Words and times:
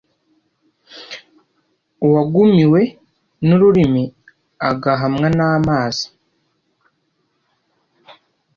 Uwagumiwe 2.05 2.81
n’ururimi 3.47 4.03
ahagamwa 4.67 5.27
n’amazi 5.37 6.05